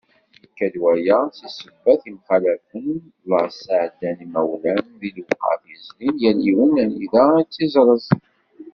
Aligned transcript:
Yekka-d 0.41 0.75
waya 0.83 1.19
si 1.37 1.47
sebbat 1.57 2.01
imxalafen, 2.11 2.85
llaẓ 3.29 3.51
sεeddan 3.65 4.17
yimawlan 4.21 4.79
di 4.99 5.09
lewqat 5.15 5.61
yezrin 5.71 6.15
yal 6.23 6.37
yiwen 6.45 6.73
anida 6.83 7.25
i 7.41 7.43
t-iẓrez. 7.51 8.07